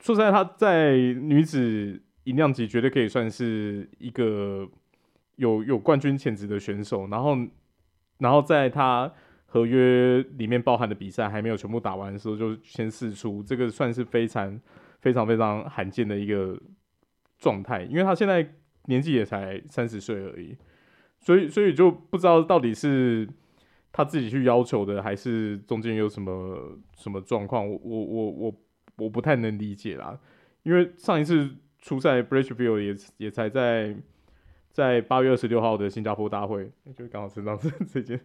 [0.00, 4.66] 说实在，他在女子银量级绝对可以算是一个
[5.36, 7.06] 有有冠军潜质的选手。
[7.08, 7.36] 然后，
[8.16, 9.12] 然后在他
[9.44, 14.58] 合约里面包含的比赛还没有全部打完的时候，就先试出，这个算是非常
[15.00, 16.58] 非常非常罕见的一个
[17.38, 17.82] 状态。
[17.82, 18.54] 因为他现在
[18.86, 20.56] 年纪也才三十岁而已，
[21.18, 23.28] 所以所以就不知道到底是。
[23.92, 27.68] 他自己去要求的，还是中间有什么什么状况？
[27.68, 28.54] 我我我我
[28.98, 30.16] 我不太能理解啦。
[30.62, 31.50] 因为上一次
[31.80, 33.96] 出赛 Blanchfield 也也才在
[34.70, 38.20] 在八月二十六号的新加坡大会，就刚好是这样子这件，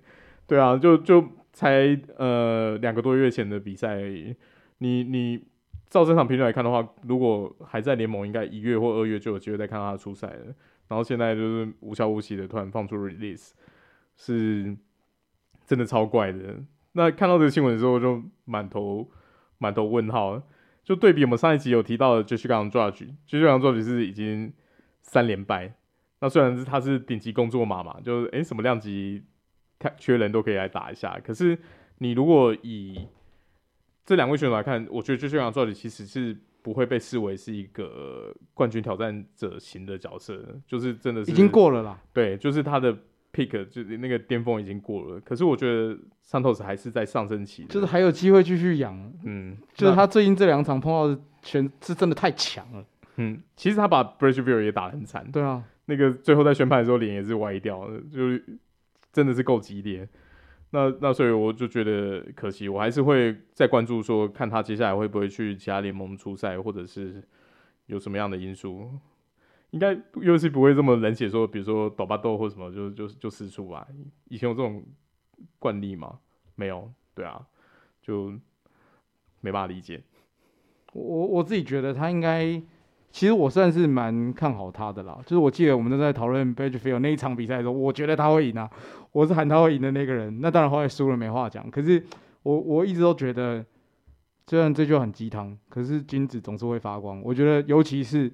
[0.45, 4.35] 对啊，就就才呃两个多月前的比赛而已。
[4.77, 5.47] 你你
[5.89, 10.45] 照正常频率来看的话，如果还在联盟，应该一月或二月就有机会再看到他出赛了。
[10.87, 13.51] 然后现在就是无消无息的突然放出 release，
[14.15, 14.77] 是。
[15.65, 16.55] 真的超怪的，
[16.91, 19.09] 那看到这个新闻的时候，就满头
[19.57, 20.41] 满头问号。
[20.83, 24.53] 就对比我们上一集有提到的 Josh Judge，Josh Judge 是已经
[25.01, 25.73] 三连败。
[26.21, 29.23] 那虽然是他是顶级工作马嘛，就是诶什么量级
[29.97, 31.19] 缺人都可以来打一下。
[31.25, 31.57] 可是
[31.97, 33.07] 你如果以
[34.05, 41.99] 这两位选手来看，我觉得 Judge 其实是不会被视为是一个冠军挑战者型的角色，就是真的是已经过了啦。
[42.13, 42.95] 对，就是他的。
[43.35, 49.13] Pick 就是那个巅峰已经过了，可是我觉得 Santos 还是在上升期，就是还有机会继续养。
[49.25, 52.85] 嗯， 就是他最近这两场碰到的全是真的太强了。
[53.17, 55.29] 嗯，其实他把 Brazil 也打得很惨。
[55.31, 58.43] 对啊，那个最后在宣判的时候脸也是歪掉，就是
[59.11, 60.07] 真的是够激烈。
[60.71, 67.23] 那那所以我就觉得可惜，我还是会再关注说，看他接下来会不会去其他联盟出赛，或者是
[67.85, 68.89] 有什么样的因素。
[69.75, 73.85] 应该又是不会这么冷血，说比如说斗巴豆或什么就就就释出来。
[74.29, 74.81] 以前有这种
[75.59, 76.17] 惯例吗？
[76.55, 77.45] 没有，对啊，
[78.01, 78.31] 就
[79.41, 80.01] 没办法理解。
[80.93, 82.53] 我我自己觉得他应该，
[83.11, 85.19] 其实我算是蛮看好他的啦。
[85.25, 88.71] 就是我记得我们都在讨论 Badgerfield 那一场比赛的时候，我觉得他会赢啊，
[89.11, 90.39] 我是喊他会赢的那个人。
[90.39, 91.69] 那当然后来输了没话讲。
[91.69, 92.01] 可是
[92.43, 93.65] 我我一直都觉得，
[94.47, 97.21] 虽然这就很鸡汤，可是金子总是会发光。
[97.21, 98.31] 我觉得尤其是。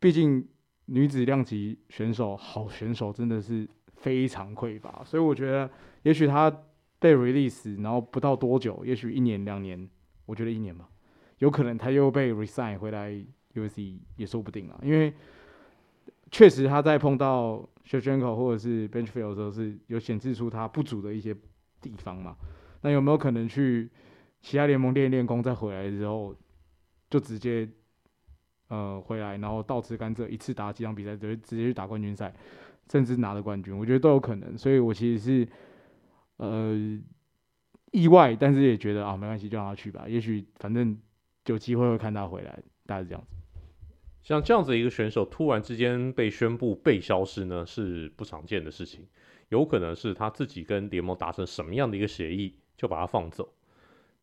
[0.00, 0.48] 毕竟
[0.86, 5.70] 女子量级选手，好选手真的是非常匮乏，所以我觉得
[6.02, 6.50] 也许他
[6.98, 9.88] 被 release，然后不到多久，也许一年两年，
[10.24, 10.88] 我觉得一年吧，
[11.38, 13.12] 有可能他又被 resign 回来
[13.54, 14.80] UFC 也说不定啊。
[14.82, 15.12] 因为
[16.30, 21.36] 确实他在碰到 Shevchenko 或者是 Benchfield 的时候，是有显示出他不足的一些
[21.80, 22.34] 地方嘛。
[22.80, 23.90] 那有没有可能去
[24.40, 26.34] 其他联盟练练功，再回来之后
[27.10, 27.68] 就直接？
[28.70, 32.32] 呃，回来然后倒吃甘蔗，一次打几场比赛，直接直接去打冠军赛，
[32.88, 34.56] 甚至拿了冠军，我觉得都有可能。
[34.56, 35.48] 所以我其实是
[36.36, 36.74] 呃
[37.90, 40.08] 意外，但是也觉得啊，没关系，就让他去吧。
[40.08, 40.96] 也许反正
[41.46, 43.36] 有机会会看他回来，大概是这样子。
[44.22, 49.04] 像这样子一个选手突然之间被宣布被消失呢，是不常见的事情。
[49.48, 53.52] 有可能是他自己跟联盟达成什么样的一个协议，就把他放走。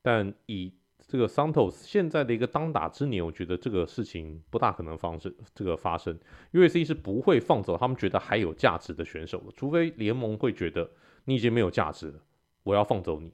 [0.01, 0.71] 但以
[1.07, 5.33] 这个 Santos 现在的一个当打之年，我觉得这个事情不大可能发生。
[5.55, 6.19] 这个发生
[6.51, 10.91] ，U S C 是不会放走他们觉得还有价值的选手的，除非联盟会觉得
[11.23, 12.19] 你已经没有价值了，
[12.63, 13.31] 我要放走你。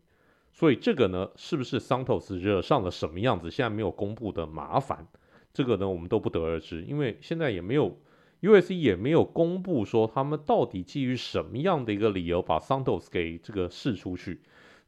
[0.52, 3.50] 所以这个呢，是不是 Santos 惹上了什么样子？
[3.50, 5.08] 现在没有公布的麻烦，
[5.52, 8.00] 这个呢，我们都不得而知，因为现在也没有
[8.42, 14.42] U S C 也没有公布说他们到底基于什么样的一个理由把 Santos 给这个释出去。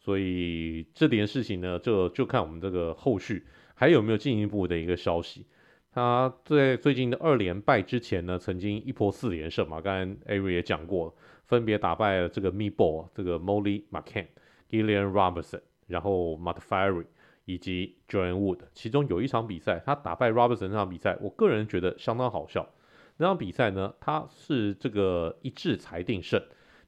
[0.05, 5.47] 所以这点事情呢，就就看我们这个后续还有没有进一步的一个消息。
[5.91, 11.15] 他在最近的二连败之前呢，曾经一波四连胜嘛，刚才 Ari 也讲过，
[11.47, 14.27] 分别打败了这个 Meatball、这个 Molly McCann、
[14.69, 17.05] Gillian Robertson，然后 Modafferi
[17.45, 18.59] 以及 j o a n Wood。
[18.75, 22.69] 其中有一场比赛，他打败 Robertson 那场比赛，我个人觉得相当好笑。
[23.17, 26.39] 那场比赛呢，他是这个一致裁定胜，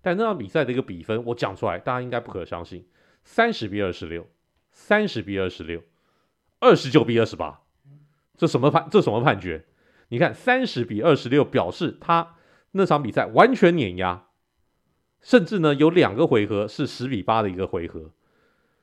[0.04, 2.86] 但那场比赛的一个比分，我讲出来，大家应该不可相信。
[3.30, 4.26] 三十比二十六，
[4.72, 5.84] 三十比二十六，
[6.62, 7.60] 二十九比二十八，
[8.38, 8.88] 这什么判？
[8.90, 9.66] 这什么判决？
[10.08, 12.36] 你看，三十比二十六表示他
[12.72, 14.28] 那场比赛完全碾压，
[15.22, 18.12] 甚至呢有两个回合是十比八的一个回合，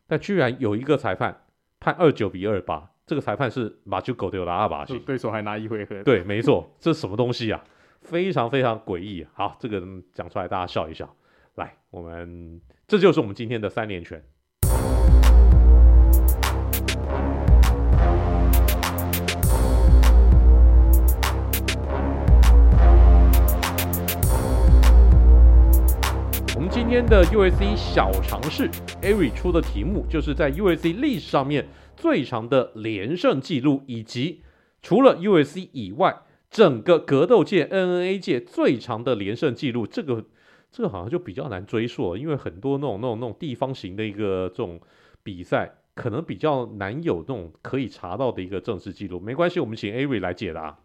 [0.07, 1.47] 但居然有一个裁判
[1.81, 6.03] 判二九比二八，这个裁判是马丘狗丢拉阿巴西，对手还拿一回合。
[6.05, 7.65] 对，没错，这是什么东西啊？
[8.03, 9.27] 非常非常诡异。
[9.33, 11.17] 好，这个讲出来大家笑一笑。
[11.55, 14.23] 来，我们这就是我们今天的三连拳。
[26.95, 28.71] 天的 USC 小尝试
[29.03, 34.43] ，Ari 出的题目就是在 USC 历史上面最长的连胜记录，以及
[34.81, 36.15] 除了 USC 以外，
[36.53, 39.85] 整个格斗界、NNA 界最长的连胜记录。
[39.85, 40.25] 这个
[40.71, 44.81] 这个好像就比较难追溯，因为很多那种那种那种地方型的一个这种
[45.25, 49.19] 比赛，可能比较难有那种可以查到的一个正式记录。
[49.19, 50.79] 没关系，我们请 Ari 来解答。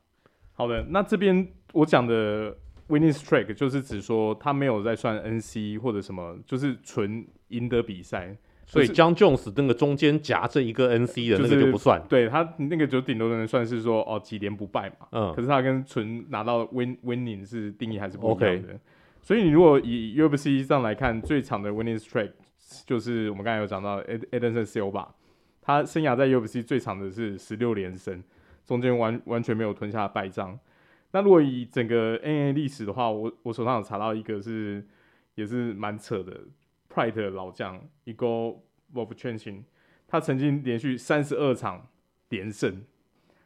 [0.53, 2.57] 好的，那这边我讲的。
[2.89, 8.35] Winning streak 就是指说他没有在算 NC 或者什么，就是纯赢得比赛。
[8.65, 11.99] 所以 Jon Jones 那个中间夹着一个 NC 的那个就不算。
[12.07, 15.07] 对，他那个就顶多能算是说哦几连不败嘛。
[15.11, 15.33] 嗯。
[15.33, 18.73] 可是他跟纯拿到 win winning 是定义还是不一样的。
[18.73, 18.77] Okay.
[19.21, 22.31] 所以你如果以 UFC 上来看，最长的 winning streak
[22.85, 25.07] 就是我们刚才有讲到 Anderson Silva，
[25.61, 28.23] 他生涯在 UFC 最长的是十六连胜，
[28.65, 30.57] 中间完完全没有吞下败仗。
[31.11, 34.85] 那如果以整个 N A 历史的话，我我手上有查到一个是
[35.35, 36.41] 也是蛮扯的
[36.87, 38.57] ，Pride 的老将 Igor
[38.93, 39.63] Vovchanchyn，
[40.07, 41.87] 他曾经连续三十二场
[42.29, 42.83] 连胜。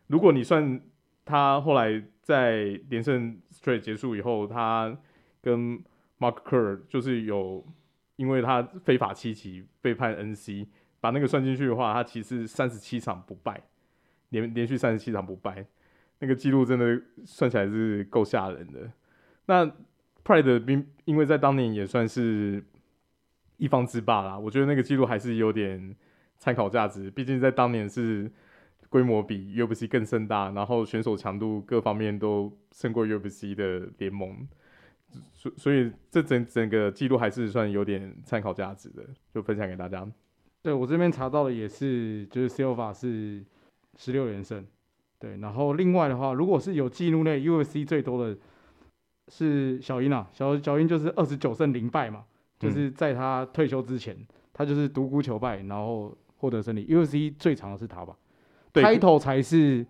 [0.07, 0.81] 如果你算
[1.23, 4.97] 他后来在连胜 Straight 结束以后，他
[5.41, 5.81] 跟
[6.19, 7.65] Mark Kerr 就是有
[8.17, 10.67] 因为他非法七级被判 NC，
[10.99, 13.61] 把那个算进去的话，他其实三十七场不败，
[14.29, 15.65] 连连续三十七场不败，
[16.23, 18.89] 那个记录真的算起来是够吓人的。
[19.47, 19.69] 那
[20.23, 22.63] Pride 因因为在当年也算是
[23.57, 25.93] 一方之霸啦，我觉得那个记录还是有点
[26.37, 28.31] 参考价值，毕竟在当年是
[28.87, 34.47] 规模比 UFC 更盛大，然后选手强度各方面都胜过 UFC 的联盟，
[35.33, 40.09] 所所以这整整个记录还是算有点参考价值的，就分享给大家。
[40.61, 43.43] 对，我这边查到的也是，就是 Silva 是
[43.97, 44.65] 十六连胜，
[45.23, 48.37] 对，然后另外的话，如果是有记录内 UFC 最多的。
[49.29, 52.25] 是小英啊，小小英就是二十九胜零败嘛，
[52.59, 56.85] 就是在他退休之前，嗯、他就是独孤求败，然后获得胜利。
[56.87, 58.13] UFC 最长的是他吧？
[58.73, 59.83] 对，Title 才是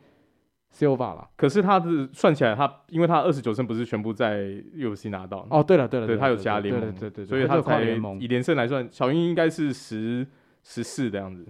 [0.72, 1.28] Silva 啦。
[1.36, 4.44] 可是他是算起来，他因为他二十九胜不是全部在
[4.76, 5.48] UFC 拿到。
[5.50, 10.26] 哦，对了对了，对，他有加联盟，对对对，所以他才以连胜来算，小英应该是十
[10.62, 11.44] 十四的样子，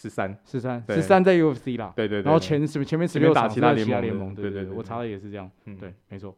[0.00, 1.92] 十三十三十三在 UFC 啦。
[1.94, 6.34] 对对对，然后前十前面十六打其他联盟，对对对，我查的也是这样，嗯，对，没错。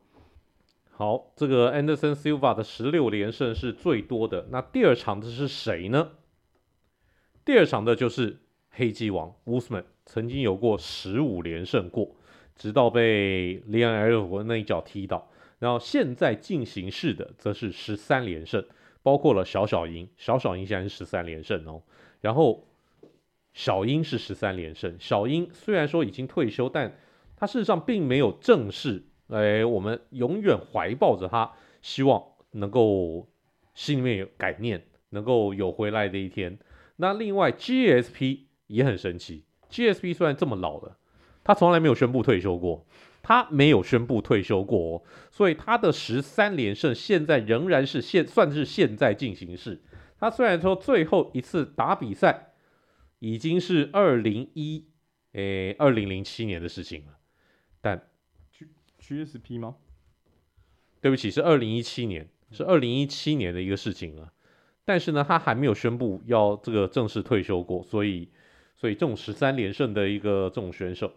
[0.91, 4.49] 好，这个 Anderson Silva 的十六连胜是最多的。
[4.51, 6.11] 那第二场的是谁呢？
[7.45, 12.17] 第二场的就是黑鸡王 Usman，曾经有过十五连胜过，
[12.57, 15.31] 直到被 Leon Edwards 那一脚踢倒。
[15.61, 18.65] 然后现在进行式的则是十三连胜，
[19.03, 21.83] 包括了小小赢，小小赢现在是十三连胜哦。
[22.21, 22.69] 然后
[23.53, 26.97] 小英是十三连胜，小英虽然说已经退休，但
[27.37, 29.05] 他事实上并没有正式。
[29.29, 33.29] 哎，我们永远怀抱着他，希望能够
[33.75, 36.59] 心里面有感念，能够有回来的一天。
[36.97, 39.45] 那另外，GSP 也很神奇。
[39.71, 40.99] GSP 虽然这么老了，
[41.43, 42.87] 他从来没有宣布退休过，
[43.23, 49.81] 他没有宣布退休过哦，所以他的十三连胜现在仍然是现算是现在进行式。
[50.21, 52.52] 他虽然说最后一次打比赛
[53.23, 54.85] 已经是二零一
[55.35, 57.19] 诶二零零七年的事情了，
[57.81, 58.09] 但。
[58.51, 58.67] G
[58.99, 59.77] GSP 吗？
[61.01, 64.33] 对不起，是二零一七年，是二零一七年的一个事情了。
[64.85, 68.29] 但是呢，他还没有宣布要这个正式退休过，所以，
[68.75, 71.13] 所以这种十三连胜的一个这种选手，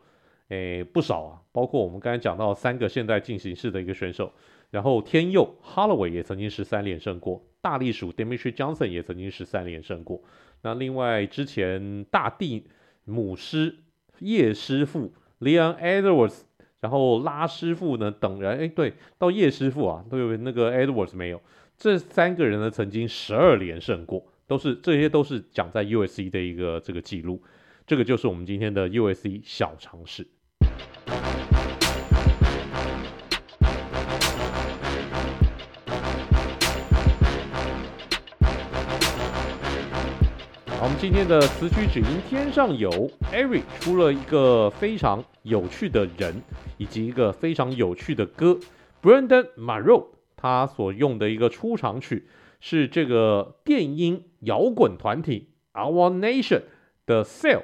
[0.50, 1.42] 诶，不少啊。
[1.52, 4.32] 包括我们刚才讲到三个现在进行式的一个选手，
[4.70, 10.22] 然后天佑 Holloway 也曾经十三连胜过，大力鼠 Demetri Johnson 也曾经十三连胜过。
[10.62, 12.68] 那另外之前大地
[13.06, 13.78] 母师
[14.20, 16.44] 叶师傅 Leon Edwards。
[16.82, 21.42] 然后拉师傅呢等人，哎，对，到叶师傅啊，都有那个 Edwards 没有，
[21.76, 27.42] 这三个人呢曾经十二连胜过，都是这些都是讲在 USC 的一个这个记录，
[27.88, 30.28] 这个就是我们今天的 USC 小常识。
[41.06, 42.90] 今天的词曲只因天上有
[43.32, 46.42] ，Eric 出了一个非常有趣的人，
[46.80, 48.58] 以及一个非常有趣的歌。
[49.04, 52.28] Brandon Morrow 他所用的一个出场曲
[52.60, 56.64] 是这个电音摇滚团体 Our Nation
[57.06, 57.62] 的 Sail。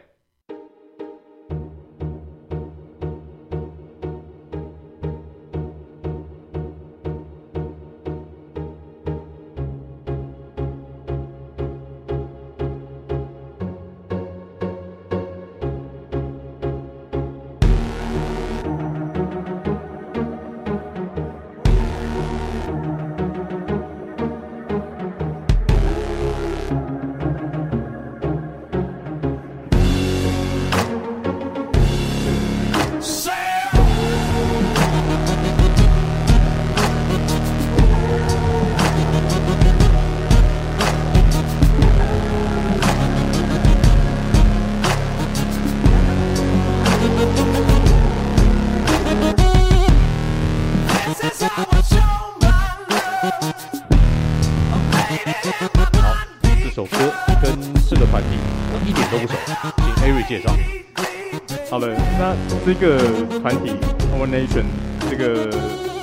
[62.63, 62.99] 这个
[63.39, 63.71] 团体
[64.13, 64.65] Our Nation，
[65.09, 65.51] 这个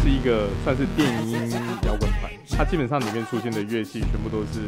[0.01, 1.49] 是一个算是电音
[1.87, 4.61] 摇滚团，它基本上里面出现的乐器全部都是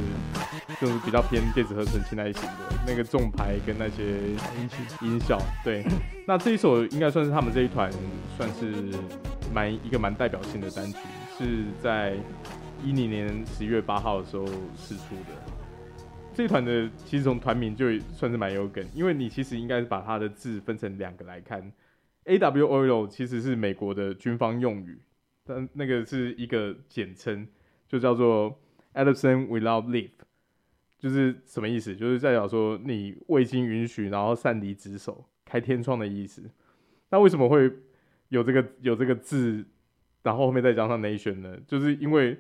[0.81, 2.51] 就是比较偏电子合成器那一型的，
[2.87, 4.05] 那个重拍跟那些
[4.57, 4.71] 音
[5.03, 5.37] 音效。
[5.65, 5.85] 对，
[6.29, 7.91] 那这一首应该算是他们这一团
[8.37, 8.73] 算是
[9.53, 10.99] 蛮一个蛮代表性的单曲，
[11.37, 12.15] 是在
[12.85, 15.35] 一零年十月八号的时候试出的。
[16.33, 17.87] 这团的其实从团名就
[18.17, 21.61] 算是蛮有梗，因为你其实应该是把它的字分成两个来看。
[22.25, 25.01] AWOL 其实是美国的军方用语，
[25.45, 27.47] 但那个是一个简称，
[27.89, 28.61] 就叫做
[28.95, 30.11] Absent Without Leave，
[30.99, 31.97] 就是什么意思？
[31.97, 36.43] 就是代表说你未经允许，然后擅离职守、开天窗的意思。
[37.11, 37.71] 那为什么会
[38.29, 39.65] 有这个有这个字，
[40.23, 41.59] 然后后面再加上 Nation 呢？
[41.67, 42.39] 就是因为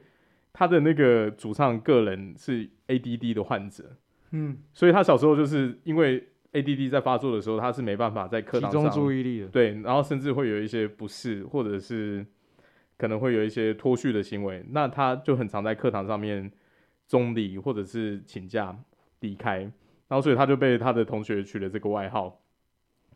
[0.52, 3.96] 他的那个主唱个人是 ADD 的患者，
[4.32, 12.26] 嗯，所以他小时候就是因为 ADD 在发作的时候，他是没办法在课堂上集中注意力的，对，然后甚至会有一些不适，或者是
[12.96, 16.50] 可能会有一些脱序的行为，那他就很常在课堂上面
[17.06, 18.76] 中离或者是请假
[19.20, 19.58] 离开，
[20.08, 22.40] 然后所以他就被他的同学取了这个外号，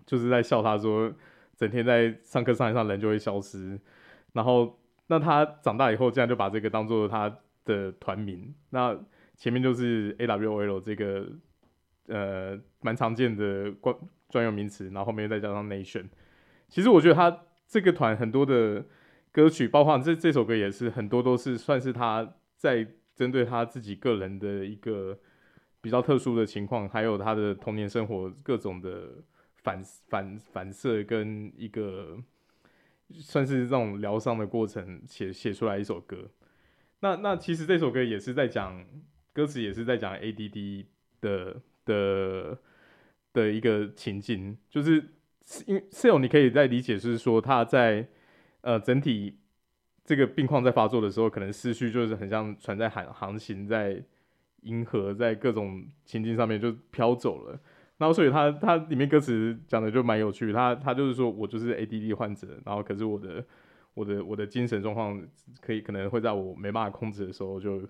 [0.06, 1.12] 就是在笑他说，
[1.56, 3.78] 整天在上课上一上人就会消失，
[4.32, 4.78] 然后。
[5.06, 7.30] 那他长大以后，这样就把这个当做他
[7.66, 8.54] 的团名。
[8.70, 8.98] 那
[9.36, 11.28] 前面就是 AWOL 这个
[12.08, 13.96] 呃蛮常见的专
[14.28, 16.06] 专用名词，然后后面再加上 Nation。
[16.68, 18.84] 其实我觉得他这个团很多的
[19.32, 25.18] 歌曲，包括这这首歌也是很多都是算是他在针对他自己个人的一个
[25.80, 29.22] 比较特殊的情况，还有他的童年生活各种的
[29.56, 32.18] 反反反射跟一个。
[33.16, 36.30] 算是这种疗伤的过程写写出来一首歌，
[37.00, 38.82] 那那其实这首歌也是在讲
[39.34, 40.86] 歌词，也是在讲 ADD
[41.20, 42.58] 的的
[43.32, 44.94] 的一个情境，就是
[45.66, 48.08] 因为 Seal 你可以在理解是说他在
[48.62, 49.38] 呃整体
[50.04, 54.02] 这个病况在发作的时候，可能思绪就是很像船在航航行在
[54.62, 57.60] 银河，在各种情境上面就飘走了。
[57.96, 63.44] 然后，所以他他里面歌词讲的就蛮有趣，他他就是说我就是 ADD 患者，然后可是我的
[63.94, 65.22] 我的我的精神状况
[65.60, 67.80] 可以可能会在我没办法控制的时候就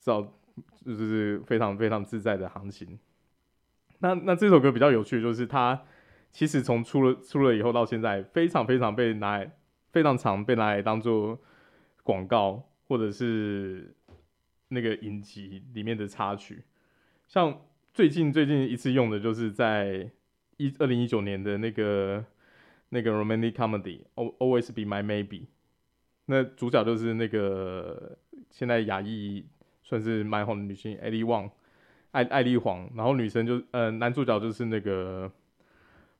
[0.00, 0.22] 照
[0.84, 2.98] 就是非常非常自在的航行。
[4.14, 5.82] 那那这首歌比较有趣，就是它
[6.32, 9.52] 其实从出了出了以后到现在，非常非常被拿来
[9.92, 11.38] 非常常被拿来当做
[12.02, 13.94] 广告或者是
[14.68, 16.62] 那个影集里面的插曲，
[17.26, 17.60] 像。
[17.96, 20.10] 最近最近一次用的就是在
[20.58, 22.22] 一二零一九年的那个
[22.90, 23.80] 那个 romantic Comedy》，
[24.16, 25.46] 《O Always Be My Maybe，
[26.26, 28.18] 那主角就是那个
[28.50, 29.46] 现在亚裔
[29.82, 31.50] 算是蛮红的女星艾莉旺
[32.12, 35.30] 艾艾莉黄，然后女生就呃男主角就是那个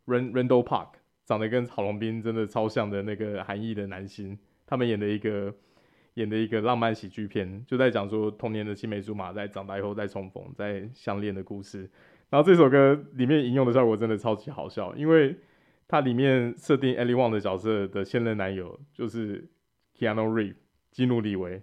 [0.06, 0.88] Randall Park，
[1.24, 5.54] 长得跟郝龙斌真的超像的那个韩裔的男星，他们演的一个。
[6.16, 11.80] 演的一个浪漫喜剧片，就在讲说童年的青梅竹马在长大以后再重逢、再相恋的故事。
[12.30, 15.36] 然后这首歌里面引用的效果真的超级好笑，因为
[15.86, 19.46] 它里面设定 Ellie Wong 的角色的现任男友就是
[19.98, 20.54] Keanu r e e v e
[20.90, 21.60] 基努李维，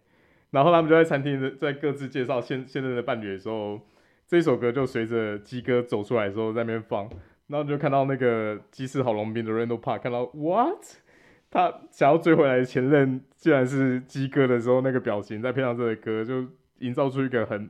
[0.51, 3.82] 然后他们就在餐厅在各自介绍现现任的伴侣的时候，
[4.34, 7.08] 这首歌就随着鸡哥走出来的时候在那边放，
[7.46, 10.84] 然后就看到那个鸡翅好龙兵的 Randall Park 看到 What？
[11.52, 16.48] 他想要追回来的前任，既然是鸡哥的时候，那个表情再配上这个歌，就
[16.80, 17.70] 营造出一个很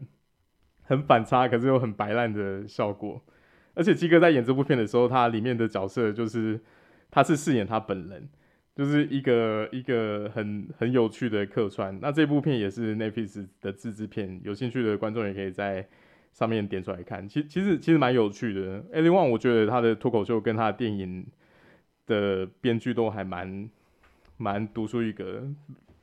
[0.83, 3.21] 很反差，可是又很白烂的效果。
[3.73, 6.57] 而且鸡哥在演这部片的时候，他里面的角色就是
[7.11, 8.29] 他是饰演他本人，
[8.73, 11.99] 就是一个一个很很有趣的客串。
[12.01, 15.85] 那这部片也是 n e t f i 的自制片，有兴趣的观众也可以在
[16.33, 17.25] 上面点出来看。
[17.29, 18.83] 其其实其实蛮有趣的。
[18.91, 21.25] Ellie Wong 我觉得他的脱口秀跟他的电影。
[22.05, 23.69] 的编剧都还蛮
[24.35, 25.41] 蛮独树一格。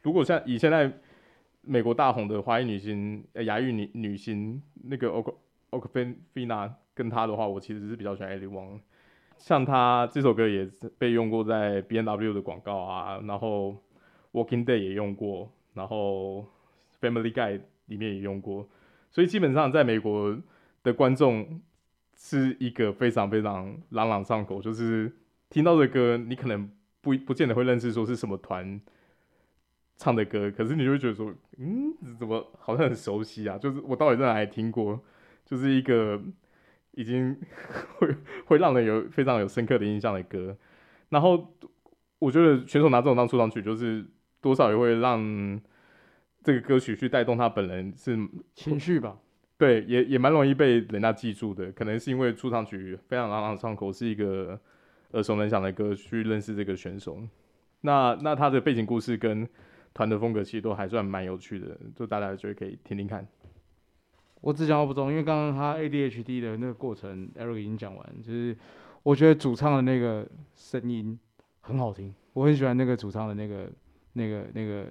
[0.01, 0.91] 如果像以现在
[1.61, 5.35] 美国大红的华裔女星、呃亚裔女女星那个 Ok
[5.73, 8.81] Awkwafina 跟她的话，我其实是比较喜欢 Ellie Wong。
[9.37, 10.67] 像她这首歌也
[10.97, 13.77] 被用过在 B N W 的广告啊，然后
[14.33, 16.47] Walking Day 也用过，然后
[16.99, 18.67] Family Guy 里面也用过。
[19.11, 20.37] 所以基本上在美国
[20.83, 21.61] 的观众
[22.17, 25.13] 是一个非常非常朗朗上口，就是。
[25.53, 28.81] 听到的歌，你可能不不见得会认识，说是什么团
[29.97, 33.59] 唱的歌，可是你就会觉得说，嗯，怎么好像很熟悉啊？
[33.59, 35.03] 就是我到底在哪里听过？
[35.45, 36.23] 就是一个
[36.93, 37.37] 已经
[37.99, 38.15] 会
[38.47, 40.57] 会让人有非常有深刻的印象的歌。
[41.09, 41.53] 然后
[42.21, 44.07] 我觉得选手拿这种当出场曲，就是
[44.41, 45.61] 多少也会让
[46.43, 48.19] 这个歌曲去带动他本人是
[48.55, 49.19] 情绪吧？
[49.59, 51.71] 对，也也蛮容易被人家记住的。
[51.73, 54.61] 可能是因为出场曲非常朗朗上口，是一个。
[55.13, 57.21] 耳熟能详的歌去认识这个选手，
[57.81, 59.45] 那那他的背景故事跟
[59.93, 63.27] 团的风格其实都还算蛮有趣的，就大家就会可以听听看。
[64.41, 68.57] 我只讲到不中，因为刚刚他 ADHD 的那个过程，Eric 已经讲完，就是
[69.03, 70.25] 我觉得主唱的那个
[70.55, 71.19] 声音
[71.59, 73.69] 很好听，我很喜欢那个主唱的那个
[74.13, 74.87] 那个那个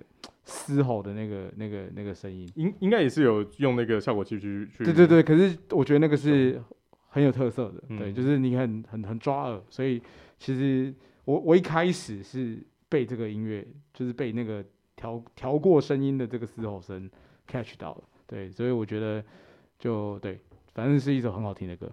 [0.50, 2.50] 嘶吼的那个那个那个声音。
[2.56, 4.84] 应应该也是有用那个效果器去去。
[4.84, 6.60] 对对对，可是我觉得那个是
[7.08, 10.02] 很有特色的，嗯、对，就是你很很很抓耳，所以
[10.38, 10.94] 其实
[11.26, 17.10] 我我一开始是被这个音乐，就是被那个调调过声音的这个嘶吼声
[17.48, 19.24] catch 到了，对，所以我觉得
[19.78, 20.40] 就对，
[20.74, 21.92] 反正是一首很好听的歌。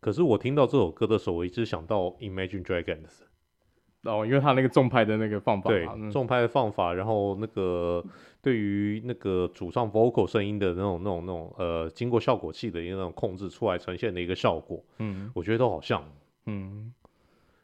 [0.00, 3.29] 可是我听到这首歌的时候，我一直想到 Imagine Dragons。
[4.04, 8.02] 哦，因为他那个重拍的那个放法，对，嗯、重拍的放法，然后那个
[8.40, 16.02] 对于那个主唱 vocal 声音的那种、那种、那种呃，经过效果器的一个那种控制出来呈现的一个效果，嗯，我觉得都好像，
[16.46, 16.90] 嗯，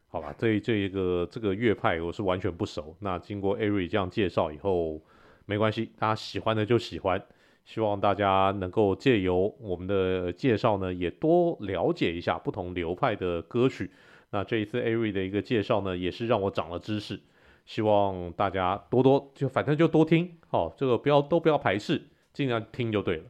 [0.08, 5.00] 好吧，这这一个这个乐派我是完全不熟，那经过 Ari 这样介绍以后，
[5.46, 7.22] 没关系，大家喜欢的就喜欢，
[7.64, 13.90] 希望大家能够借由我们的介绍呢，也多了解一下不同流派的歌曲。
[14.30, 17.20] 那这一次 Ari 的一个介绍呢，也是让我长了知识。
[17.64, 22.00] 希望大家多多就反正就多听，好，这个不要都不要排斥，
[22.32, 23.24] 尽量听就对了。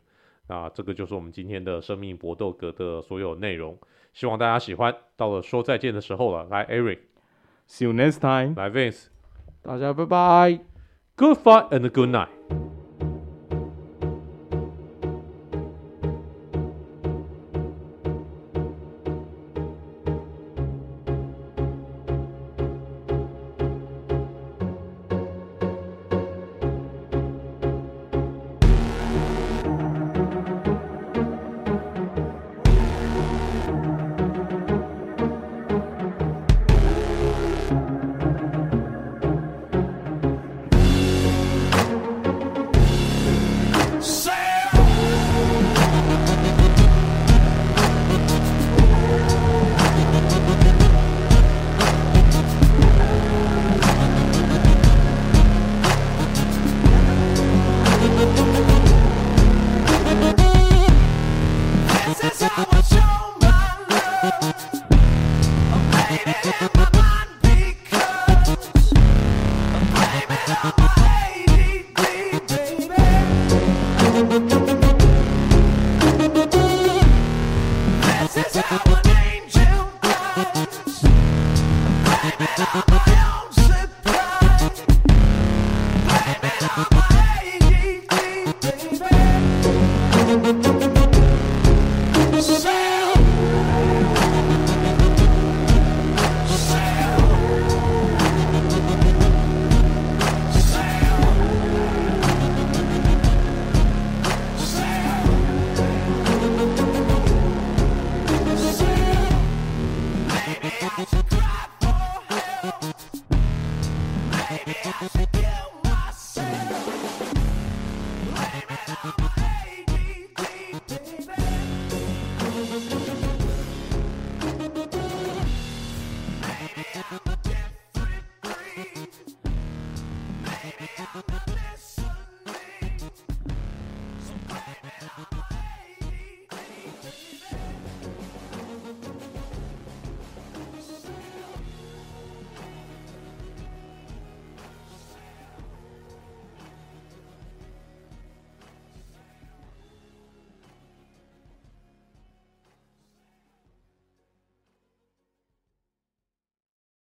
[0.49, 3.79] 那这个就是我们今天的生命搏斗格的所有内容，
[4.13, 4.95] 希望大家喜欢。
[5.17, 8.55] 到了说再见的时候了，来 Ari，See you next time。
[8.55, 9.07] 来 Vince，
[9.63, 10.61] 大家拜拜
[11.17, 12.86] ，Good fight and good night。